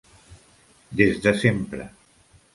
[1.01, 1.89] Des de sempre.